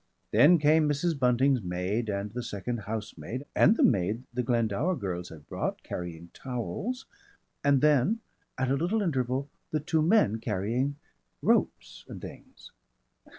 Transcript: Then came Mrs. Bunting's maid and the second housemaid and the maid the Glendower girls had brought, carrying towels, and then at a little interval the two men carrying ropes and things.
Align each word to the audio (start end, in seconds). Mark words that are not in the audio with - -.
Then 0.31 0.57
came 0.57 0.89
Mrs. 0.89 1.19
Bunting's 1.19 1.61
maid 1.61 2.09
and 2.09 2.31
the 2.33 2.41
second 2.41 2.77
housemaid 2.85 3.45
and 3.55 3.77
the 3.77 3.83
maid 3.83 4.23
the 4.33 4.41
Glendower 4.41 4.95
girls 4.95 5.29
had 5.29 5.45
brought, 5.45 5.83
carrying 5.83 6.31
towels, 6.33 7.05
and 7.63 7.81
then 7.81 8.19
at 8.57 8.71
a 8.71 8.77
little 8.77 9.03
interval 9.03 9.47
the 9.69 9.79
two 9.79 10.01
men 10.01 10.39
carrying 10.39 10.95
ropes 11.43 12.03
and 12.07 12.19
things. 12.19 12.71